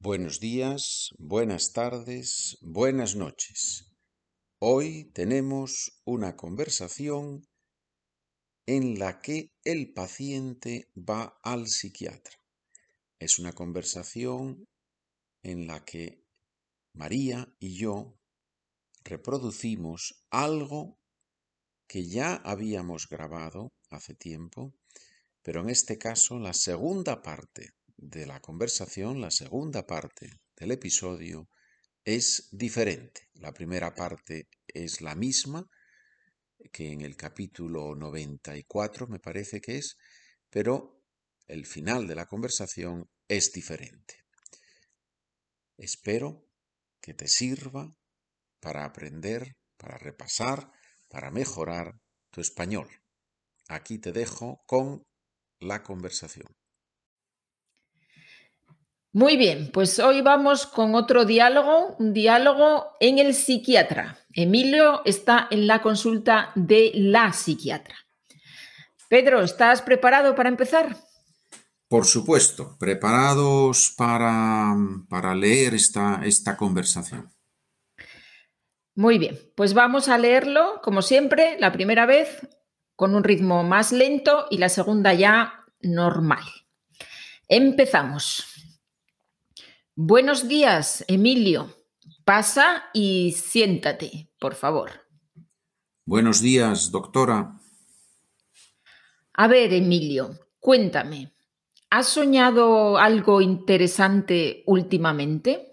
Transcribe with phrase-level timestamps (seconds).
[0.00, 3.96] Buenos días, buenas tardes, buenas noches.
[4.60, 7.48] Hoy tenemos una conversación
[8.66, 12.38] en la que el paciente va al psiquiatra.
[13.18, 14.68] Es una conversación
[15.42, 16.24] en la que
[16.92, 18.20] María y yo
[19.02, 21.00] reproducimos algo
[21.88, 24.76] que ya habíamos grabado hace tiempo,
[25.42, 31.48] pero en este caso la segunda parte de la conversación, la segunda parte del episodio,
[32.04, 33.28] es diferente.
[33.34, 35.68] La primera parte es la misma
[36.72, 39.96] que en el capítulo 94, me parece que es,
[40.48, 41.02] pero
[41.46, 44.24] el final de la conversación es diferente.
[45.76, 46.46] Espero
[47.00, 47.94] que te sirva
[48.60, 50.72] para aprender, para repasar,
[51.08, 52.88] para mejorar tu español.
[53.68, 55.06] Aquí te dejo con
[55.60, 56.46] la conversación.
[59.18, 64.16] Muy bien, pues hoy vamos con otro diálogo, un diálogo en el psiquiatra.
[64.32, 67.96] Emilio está en la consulta de la psiquiatra.
[69.08, 70.96] Pedro, ¿estás preparado para empezar?
[71.88, 74.76] Por supuesto, preparados para,
[75.08, 77.28] para leer esta, esta conversación.
[78.94, 82.46] Muy bien, pues vamos a leerlo, como siempre, la primera vez
[82.94, 86.44] con un ritmo más lento y la segunda ya normal.
[87.48, 88.57] Empezamos.
[90.00, 91.74] Buenos días, Emilio.
[92.24, 94.92] Pasa y siéntate, por favor.
[96.06, 97.58] Buenos días, doctora.
[99.32, 101.32] A ver, Emilio, cuéntame.
[101.90, 105.72] ¿Has soñado algo interesante últimamente?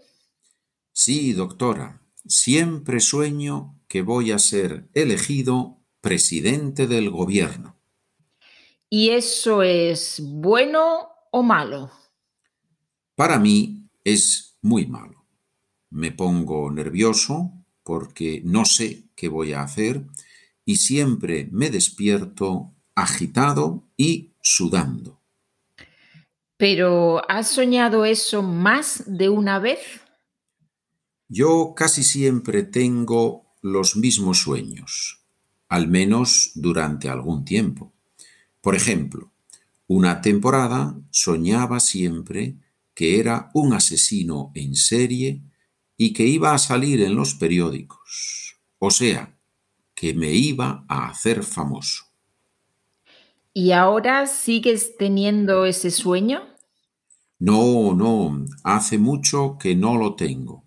[0.91, 2.01] Sí, doctora.
[2.25, 7.75] Siempre sueño que voy a ser elegido presidente del gobierno.
[8.89, 11.91] ¿Y eso es bueno o malo?
[13.13, 15.25] Para mí es muy malo.
[15.89, 17.51] Me pongo nervioso
[17.83, 20.05] porque no sé qué voy a hacer
[20.63, 25.21] y siempre me despierto agitado y sudando.
[26.57, 29.79] ¿Pero has soñado eso más de una vez?
[31.27, 35.25] Yo casi siempre tengo los mismos sueños,
[35.67, 37.93] al menos durante algún tiempo.
[38.61, 39.31] Por ejemplo,
[39.87, 42.55] una temporada soñaba siempre
[42.95, 45.43] que era un asesino en serie
[45.97, 48.57] y que iba a salir en los periódicos.
[48.79, 49.37] O sea,
[49.93, 52.05] que me iba a hacer famoso.
[53.53, 56.41] ¿Y ahora sigues teniendo ese sueño?
[57.39, 60.65] No, no, hace mucho que no lo tengo.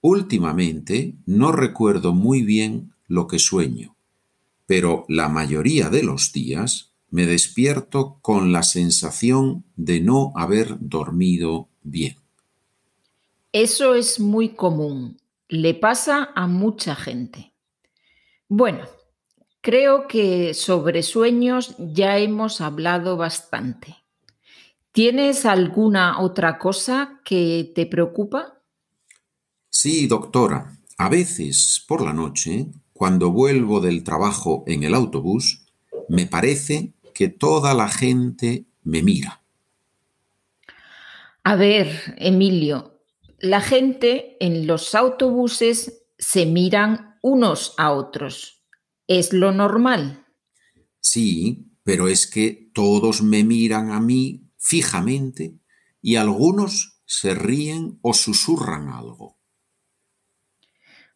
[0.00, 3.96] Últimamente no recuerdo muy bien lo que sueño,
[4.66, 11.68] pero la mayoría de los días me despierto con la sensación de no haber dormido
[11.82, 12.16] bien.
[13.52, 15.18] Eso es muy común.
[15.46, 17.52] Le pasa a mucha gente.
[18.48, 18.86] Bueno,
[19.60, 23.94] creo que sobre sueños ya hemos hablado bastante.
[24.90, 28.58] ¿Tienes alguna otra cosa que te preocupa?
[29.68, 30.78] Sí, doctora.
[30.96, 35.66] A veces, por la noche, cuando vuelvo del trabajo en el autobús,
[36.08, 39.42] me parece que toda la gente me mira.
[41.44, 43.00] A ver, Emilio,
[43.38, 48.64] la gente en los autobuses se miran unos a otros.
[49.08, 50.24] ¿Es lo normal?
[51.00, 55.58] Sí, pero es que todos me miran a mí fijamente
[56.00, 59.38] y algunos se ríen o susurran algo.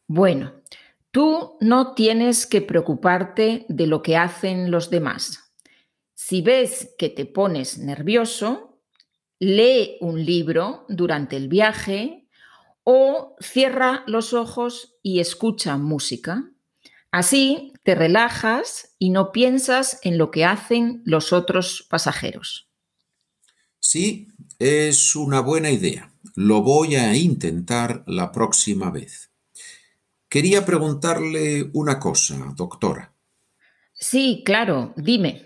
[0.09, 0.63] Bueno,
[1.11, 5.46] tú no tienes que preocuparte de lo que hacen los demás.
[6.29, 8.81] Si ves que te pones nervioso,
[9.39, 12.27] lee un libro durante el viaje
[12.83, 16.51] o cierra los ojos y escucha música.
[17.13, 22.69] Así te relajas y no piensas en lo que hacen los otros pasajeros.
[23.79, 24.27] Sí,
[24.59, 26.13] es una buena idea.
[26.35, 29.31] Lo voy a intentar la próxima vez.
[30.29, 33.13] Quería preguntarle una cosa, doctora.
[33.93, 35.46] Sí, claro, dime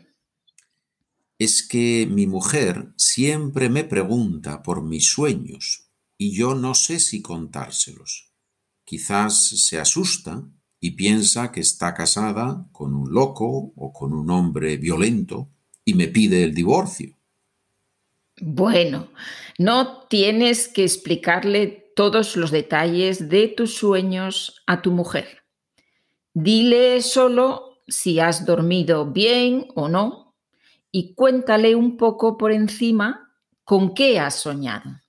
[1.41, 5.89] es que mi mujer siempre me pregunta por mis sueños
[6.19, 8.35] y yo no sé si contárselos.
[8.85, 10.45] Quizás se asusta
[10.81, 15.49] y piensa que está casada con un loco o con un hombre violento
[15.83, 17.17] y me pide el divorcio.
[18.43, 19.09] Bueno,
[19.57, 25.43] no tienes que explicarle todos los detalles de tus sueños a tu mujer.
[26.35, 30.30] Dile solo si has dormido bien o no
[30.93, 33.35] y cuéntale un poco por encima
[33.65, 35.01] con qué has soñado.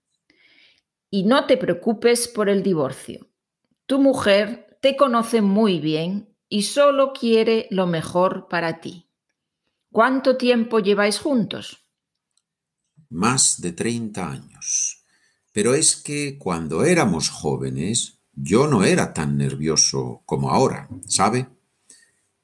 [1.10, 3.30] Y no te preocupes por el divorcio.
[3.86, 9.10] Tu mujer te conoce muy bien y solo quiere lo mejor para ti.
[9.92, 11.86] ¿Cuánto tiempo lleváis juntos?
[13.10, 15.04] Más de 30 años.
[15.52, 21.50] Pero es que cuando éramos jóvenes yo no era tan nervioso como ahora, ¿sabe?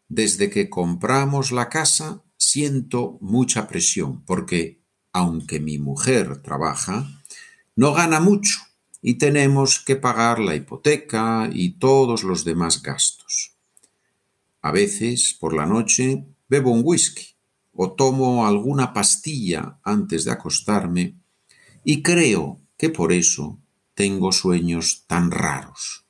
[0.09, 2.23] Desde que compramos la casa
[2.57, 4.81] siento mucha presión porque,
[5.13, 7.05] aunque mi mujer trabaja,
[7.75, 8.57] no gana mucho
[8.99, 13.53] y tenemos que pagar la hipoteca y todos los demás gastos.
[14.63, 17.27] A veces, por la noche, bebo un whisky
[17.73, 21.13] o tomo alguna pastilla antes de acostarme
[21.83, 23.59] y creo que por eso
[23.93, 26.07] tengo sueños tan raros.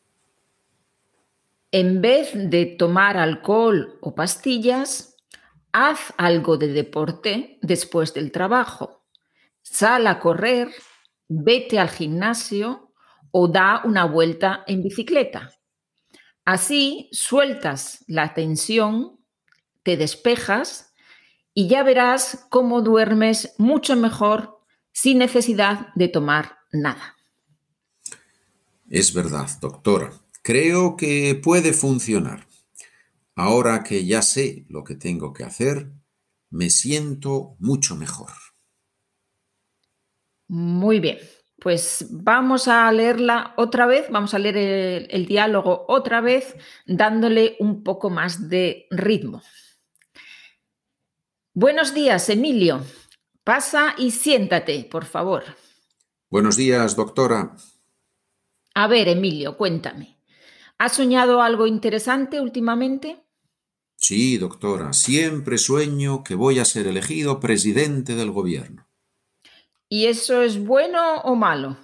[1.73, 5.16] En vez de tomar alcohol o pastillas,
[5.77, 9.06] haz algo de deporte después del trabajo.
[9.62, 10.74] Sal a correr,
[11.27, 12.91] vete al gimnasio
[13.29, 15.51] o da una vuelta en bicicleta.
[16.45, 19.19] Así sueltas la tensión,
[19.83, 20.94] te despejas
[21.53, 24.57] y ya verás cómo duermes mucho mejor
[24.91, 27.15] sin necesidad de tomar nada.
[28.89, 30.12] Es verdad, doctora.
[30.41, 32.46] Creo que puede funcionar.
[33.39, 35.92] Ahora que ya sé lo que tengo que hacer,
[36.50, 38.31] me siento mucho mejor.
[40.48, 41.19] Muy bien,
[41.60, 46.56] pues vamos a leerla otra vez, vamos a leer el, el, diálogo otra vez,
[46.88, 49.44] dándole un poco más de ritmo.
[51.54, 52.84] Buenos días, Emilio.
[53.44, 55.44] Pasa y siéntate, por favor.
[56.31, 57.56] Buenos días, doctora.
[58.74, 60.18] A ver, Emilio, cuéntame.
[60.80, 63.26] ¿Has soñado algo interesante últimamente?
[63.99, 68.88] Sí, doctora, siempre sueño que voy a ser elegido presidente del gobierno.
[69.89, 71.77] ¿Y eso es bueno o malo?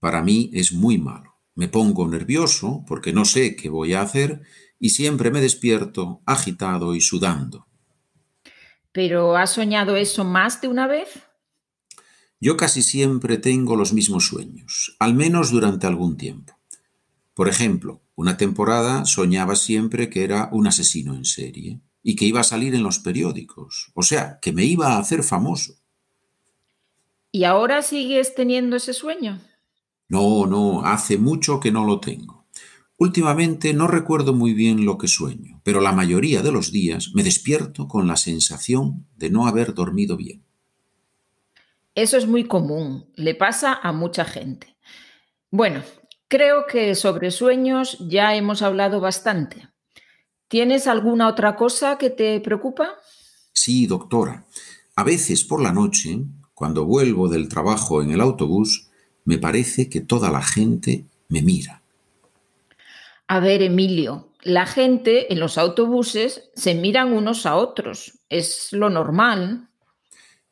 [0.00, 1.34] Para mí es muy malo.
[1.54, 4.42] Me pongo nervioso porque no sé qué voy a hacer
[4.80, 7.66] y siempre me despierto agitado y sudando.
[8.90, 11.08] ¿Pero has soñado eso más de una vez?
[12.40, 16.58] Yo casi siempre tengo los mismos sueños, al menos durante algún tiempo.
[17.34, 22.40] Por ejemplo, una temporada soñaba siempre que era un asesino en serie y que iba
[22.40, 25.74] a salir en los periódicos, o sea, que me iba a hacer famoso.
[27.32, 29.40] ¿Y ahora sigues teniendo ese sueño?
[30.08, 32.46] No, no, hace mucho que no lo tengo.
[32.96, 37.24] Últimamente no recuerdo muy bien lo que sueño, pero la mayoría de los días me
[37.24, 40.44] despierto con la sensación de no haber dormido bien.
[41.96, 44.76] Eso es muy común, le pasa a mucha gente.
[45.50, 45.82] Bueno,
[46.34, 49.68] Creo que sobre sueños ya hemos hablado bastante.
[50.48, 52.88] ¿Tienes alguna otra cosa que te preocupa?
[53.52, 54.44] Sí, doctora.
[54.96, 58.90] A veces por la noche, cuando vuelvo del trabajo en el autobús,
[59.24, 61.82] me parece que toda la gente me mira.
[63.28, 68.18] A ver, Emilio, la gente en los autobuses se miran unos a otros.
[68.28, 69.68] Es lo normal.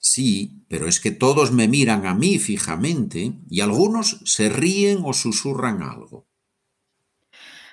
[0.05, 5.13] Sí, pero es que todos me miran a mí fijamente y algunos se ríen o
[5.13, 6.27] susurran algo.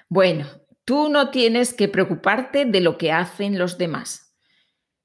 [0.10, 0.48] Bueno,
[0.86, 4.36] tú no tienes que preocuparte de lo que hacen los demás.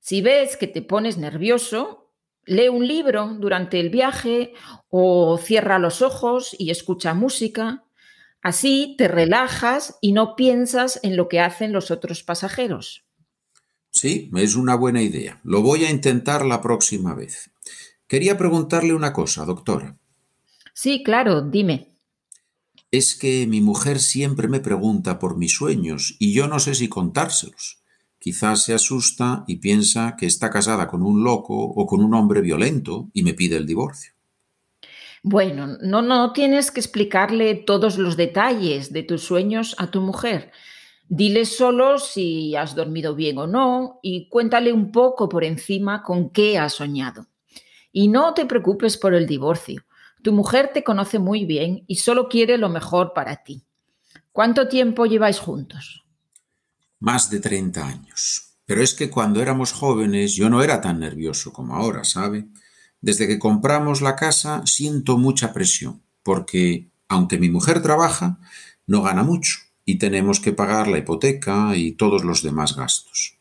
[0.01, 2.13] Si ves que te pones nervioso,
[2.45, 4.53] lee un libro durante el viaje
[4.91, 7.85] o cierra los ojos y escucha música.
[8.43, 13.04] Así te relajas y no piensas en lo que hacen los otros pasajeros.
[13.95, 15.41] Sí, es una buena idea.
[15.45, 17.53] Lo voy a intentar la próxima vez.
[18.09, 19.97] Quería preguntarle una cosa, doctora.
[20.73, 21.93] Sí, claro, dime.
[22.91, 26.89] Es que mi mujer siempre me pregunta por mis sueños y yo no sé si
[26.89, 27.79] contárselos.
[28.19, 32.41] Quizás se asusta y piensa que está casada con un loco o con un hombre
[32.41, 34.13] violento y me pide el divorcio.
[35.23, 40.51] Bueno, no, no tienes que explicarle todos los detalles de tus sueños a tu mujer.
[41.09, 46.31] Dile solo si has dormido bien o no y cuéntale un poco por encima con
[46.31, 47.27] qué has soñado.
[47.93, 49.85] Y no te preocupes por el divorcio.
[50.23, 53.67] Tu mujer te conoce muy bien y solo quiere lo mejor para ti.
[54.33, 56.05] ¿Cuánto tiempo lleváis juntos?
[57.01, 58.55] Más de 30 años.
[58.65, 62.49] Pero es que cuando éramos jóvenes yo no era tan nervioso como ahora, ¿sabe?
[63.03, 68.39] Desde que compramos la casa siento mucha presión, porque aunque mi mujer trabaja,
[68.87, 73.39] no gana mucho y tenemos que pagar la hipoteca y todos los demás gastos.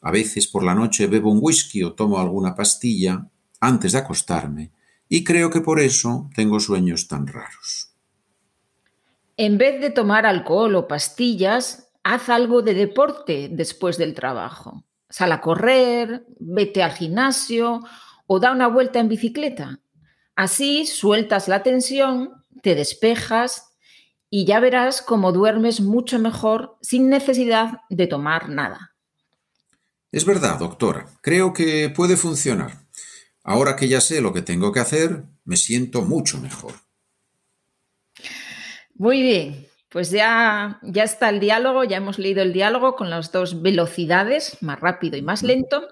[0.00, 3.28] A veces por la noche bebo un whisky o tomo alguna pastilla
[3.60, 4.72] antes de acostarme
[5.08, 7.90] y creo que por eso tengo sueños tan raros.
[9.36, 14.84] En vez de tomar alcohol o pastillas, haz algo de deporte después del trabajo.
[15.08, 17.80] Sal a correr, vete al gimnasio
[18.26, 19.80] o da una vuelta en bicicleta.
[20.34, 22.30] Así sueltas la tensión,
[22.62, 23.71] te despejas
[24.34, 28.94] y ya verás cómo duermes mucho mejor sin necesidad de tomar nada.
[30.10, 31.04] Es verdad, doctora.
[31.20, 32.86] Creo que puede funcionar.
[33.44, 36.72] Ahora que ya sé lo que tengo que hacer, me siento mucho mejor.
[38.94, 43.32] Muy bien, pues ya, ya está el diálogo, ya hemos leído el diálogo con las
[43.32, 45.88] dos velocidades, más rápido y más lento.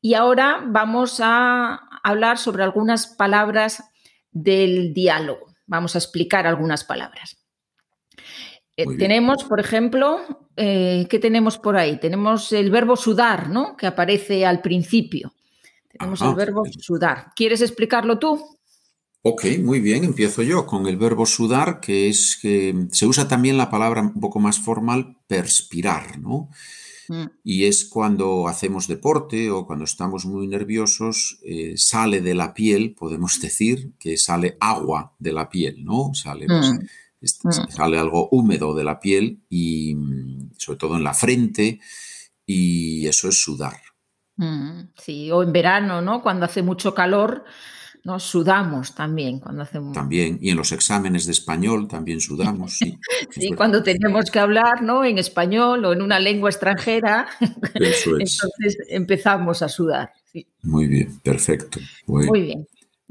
[0.00, 3.84] Y ahora vamos a hablar sobre algunas palabras
[4.30, 5.52] del diálogo.
[5.66, 7.36] Vamos a explicar algunas palabras.
[8.76, 10.20] Eh, tenemos, por ejemplo,
[10.56, 11.98] eh, ¿qué tenemos por ahí?
[12.00, 13.76] Tenemos el verbo sudar, ¿no?
[13.76, 15.34] Que aparece al principio.
[15.90, 17.32] Tenemos el verbo sudar.
[17.36, 18.42] ¿Quieres explicarlo tú?
[19.24, 23.56] Ok, muy bien, empiezo yo con el verbo sudar, que es que se usa también
[23.56, 26.48] la palabra un poco más formal, perspirar, ¿no?
[27.08, 27.26] Mm.
[27.44, 32.94] Y es cuando hacemos deporte o cuando estamos muy nerviosos, eh, sale de la piel,
[32.94, 36.12] podemos decir, que sale agua de la piel, ¿no?
[36.14, 36.78] Sale, pues, mm.
[37.22, 39.96] Sale algo húmedo de la piel y
[40.56, 41.80] sobre todo en la frente
[42.46, 43.76] y eso es sudar.
[44.96, 46.22] Sí, o en verano, ¿no?
[46.22, 47.44] Cuando hace mucho calor,
[48.04, 48.18] ¿no?
[48.18, 49.92] Sudamos también cuando hacemos.
[49.92, 52.98] También, y en los exámenes de español también sudamos, sí.
[53.30, 55.04] sí, cuando tenemos que hablar, ¿no?
[55.04, 57.28] En español o en una lengua extranjera,
[57.74, 58.40] Eso es.
[58.42, 60.12] entonces empezamos a sudar.
[60.62, 61.78] Muy bien, perfecto.
[62.06, 62.66] Muy bien.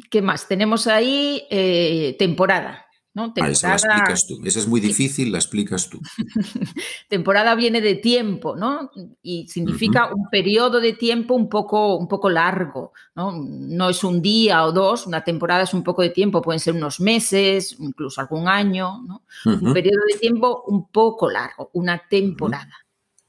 [0.09, 0.47] ¿Qué más?
[0.47, 2.87] Tenemos ahí eh, temporada.
[3.13, 3.33] ¿No?
[3.33, 3.51] Temporada...
[3.51, 4.41] esa la explicas tú.
[4.45, 5.99] Esa es muy difícil, la explicas tú.
[7.09, 8.91] temporada viene de tiempo, ¿no?
[9.21, 13.33] Y significa un periodo de tiempo un poco, un poco largo, ¿no?
[13.33, 16.73] No es un día o dos, una temporada es un poco de tiempo, pueden ser
[16.73, 19.23] unos meses, incluso algún año, ¿no?
[19.45, 22.80] Un periodo de tiempo un poco largo, una temporada.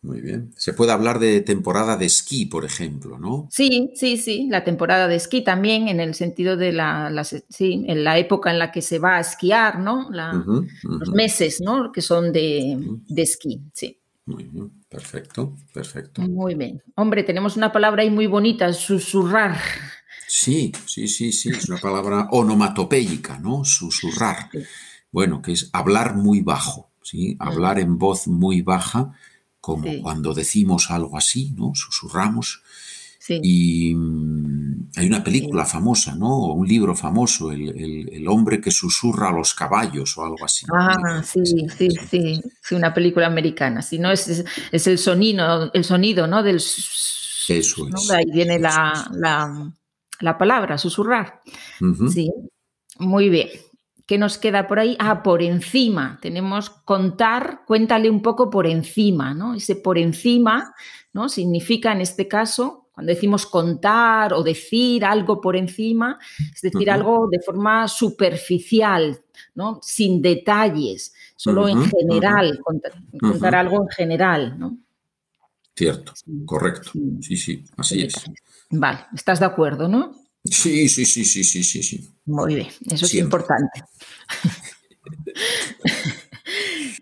[0.02, 0.52] Muy bien.
[0.56, 3.46] Se puede hablar de temporada de esquí, por ejemplo, ¿no?
[3.52, 4.48] Sí, sí, sí.
[4.50, 8.58] La temporada de esquí también, en el sentido de la, sí, en la época en
[8.58, 10.10] la que se va a esquiar, ¿no?
[10.10, 11.92] Los meses, ¿no?
[11.92, 12.78] Que son de,
[13.16, 13.96] esquí, sí.
[14.26, 16.22] Muy bien, perfecto, perfecto.
[16.22, 16.82] Muy bien.
[16.96, 19.56] Hombre, tenemos una palabra ahí muy bonita, susurrar.
[20.26, 21.50] Sí, sí, sí, sí.
[21.50, 23.64] Es una palabra onomatopéyica, ¿no?
[23.64, 24.50] Susurrar.
[25.12, 27.36] Bueno, que es hablar muy bajo, ¿sí?
[27.38, 29.12] Hablar en voz muy baja
[29.62, 31.72] como cuando decimos algo así, ¿no?
[31.74, 32.62] Susurramos.
[33.28, 36.36] Y mm, hay una película famosa, ¿no?
[36.36, 40.66] O un libro famoso, el, hombre que susurra a los caballos o algo así.
[40.74, 43.82] Ah, sí, sí, sí, sí, una película americana.
[43.82, 46.42] Si no, es, es, el sonido, el sonido, ¿no?
[46.42, 48.10] Del Eso es.
[48.10, 49.08] ahí viene la,
[50.18, 51.40] la, palabra, susurrar.
[52.12, 52.32] Sí,
[52.98, 53.48] muy bien.
[54.06, 54.96] ¿Qué nos queda por ahí?
[54.98, 56.18] Ah, por encima.
[56.20, 59.54] Tenemos contar, cuéntale un poco por encima, ¿no?
[59.54, 60.74] Ese por encima,
[61.12, 61.28] ¿no?
[61.28, 66.18] Significa en este caso, cuando decimos contar o decir algo por encima,
[66.52, 69.20] es decir, algo de forma superficial,
[69.54, 69.78] ¿no?
[69.82, 74.78] Sin detalles, solo en general, contar, algo en general, ¿no?
[75.74, 76.12] Cierto,
[76.44, 76.90] correcto.
[77.20, 78.14] Sí, sí, así es.
[78.70, 80.21] Vale, ¿estás de acuerdo, no?
[80.44, 82.10] Sí, sí, sí, sí, sí, sí, sí.
[82.24, 83.84] Muy bien, eso es importante.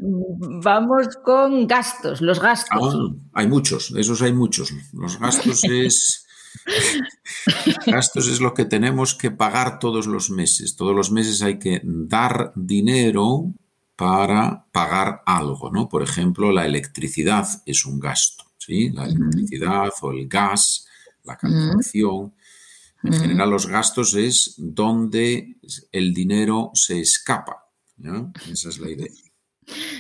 [0.01, 2.95] Vamos con gastos, los gastos.
[2.95, 4.73] Ah, hay muchos, esos hay muchos.
[4.93, 6.27] Los gastos es.
[7.87, 10.77] gastos es lo que tenemos que pagar todos los meses.
[10.77, 13.53] Todos los meses hay que dar dinero
[13.97, 15.89] para pagar algo, ¿no?
[15.89, 18.91] Por ejemplo, la electricidad es un gasto, ¿sí?
[18.91, 20.87] La electricidad o el gas,
[21.25, 22.35] la calefacción.
[23.02, 25.57] En general, los gastos es donde
[25.92, 27.66] el dinero se escapa.
[28.50, 29.11] Esa es la idea.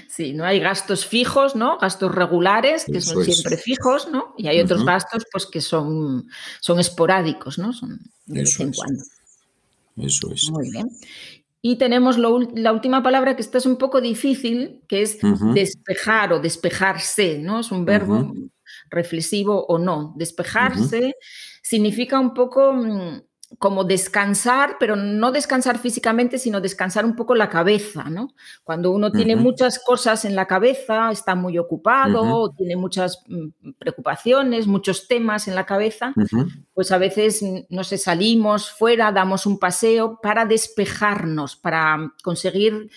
[0.08, 1.78] Sí, no hay gastos fijos, ¿no?
[1.78, 4.34] Gastos regulares, que son siempre fijos, ¿no?
[4.36, 6.28] Y hay otros gastos, pues, que son,
[6.60, 7.72] son esporádicos, ¿no?
[7.72, 9.02] Son de vez en cuando.
[9.96, 10.50] Eso es.
[10.50, 10.90] Muy bien.
[11.62, 15.18] Y tenemos la última palabra que esta es un poco difícil, que es
[15.54, 17.60] despejar o despejarse, ¿no?
[17.60, 18.34] Es un verbo
[18.90, 20.12] reflexivo o no.
[20.16, 21.14] Despejarse
[21.62, 23.20] significa un poco mm,
[23.58, 28.28] como descansar, pero no descansar físicamente, sino descansar un poco la cabeza, ¿no?
[28.62, 34.68] Cuando uno tiene muchas cosas en la cabeza, está muy ocupado, tiene muchas mm, preocupaciones,
[34.68, 36.14] muchos temas en la cabeza,
[36.72, 42.88] pues a veces, mm, no sé, salimos fuera, damos un paseo para despejarnos, para conseguir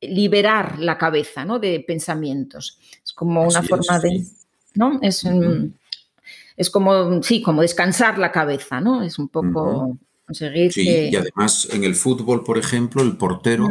[0.00, 1.58] liberar la cabeza, ¿no?
[1.58, 2.78] De pensamientos.
[3.04, 4.24] Es como una forma de...
[4.78, 5.00] ¿no?
[5.02, 5.26] Es,
[6.56, 9.02] es como, sí, como descansar la cabeza, ¿no?
[9.02, 13.68] Es un poco conseguir sí, y además en el fútbol, por ejemplo, el portero,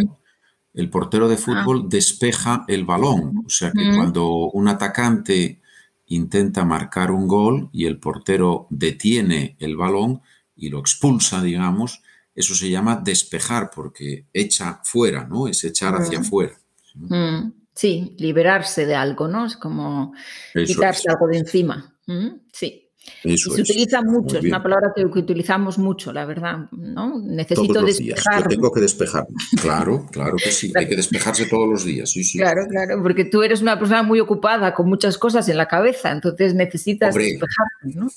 [0.73, 1.37] el portero de ah.
[1.37, 3.43] fútbol despeja el balón.
[3.45, 5.61] O sea que cuando un atacante
[6.07, 10.21] intenta marcar un gol y el portero detiene el balón
[10.57, 12.01] y lo expulsa, digamos,
[12.35, 15.47] eso se llama despejar, porque echa fuera, ¿no?
[15.47, 16.53] Es echar hacia afuera.
[16.95, 19.45] Mm, sí, liberarse de algo, ¿no?
[19.45, 20.13] Es como
[20.53, 21.95] quitarse algo de encima.
[22.07, 22.83] Mm, sí.
[23.23, 27.21] Eso se utiliza mucho, es una palabra que, utilizamos mucho, la verdad, ¿no?
[27.21, 28.47] Necesito despejar.
[28.47, 29.33] tengo que despejarme.
[29.61, 30.73] Claro, claro que sí.
[30.75, 32.09] Hay que despejarse todos los días.
[32.11, 32.37] Sí, sí.
[32.37, 36.11] Claro, claro, porque tú eres una persona muy ocupada con muchas cosas en la cabeza,
[36.11, 38.09] entonces necesitas despejarte, ¿no?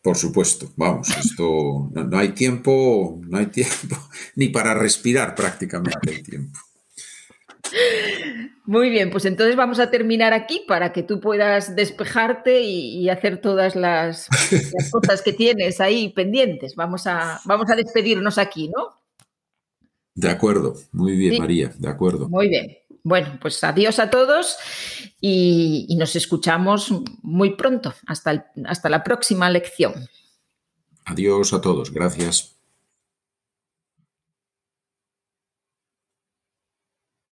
[0.00, 3.96] Por supuesto, vamos, esto no, hay tiempo, no hay tiempo
[4.36, 6.58] ni para respirar prácticamente el tiempo.
[8.64, 13.40] Muy bien, pues entonces vamos a terminar aquí para que tú puedas despejarte y, hacer
[13.40, 14.28] todas las,
[14.90, 16.74] cosas que tienes ahí pendientes.
[16.76, 19.00] Vamos a, vamos a despedirnos aquí, ¿no?
[20.14, 22.28] De acuerdo, muy bien, María, de acuerdo.
[22.28, 22.78] Muy bien.
[23.04, 24.56] Bueno, pues adiós a todos
[25.20, 27.92] y, nos escuchamos muy pronto.
[28.06, 29.94] Hasta, hasta la próxima lección.
[31.04, 32.61] Adiós a todos, gracias.